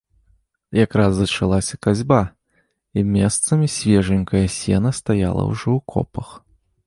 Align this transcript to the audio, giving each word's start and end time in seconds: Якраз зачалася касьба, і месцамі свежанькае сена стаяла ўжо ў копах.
Якраз 0.85 1.11
зачалася 1.15 1.77
касьба, 1.87 2.21
і 2.99 3.03
месцамі 3.17 3.67
свежанькае 3.75 4.43
сена 4.57 4.91
стаяла 5.01 5.43
ўжо 5.53 5.69
ў 5.79 5.93
копах. 5.97 6.29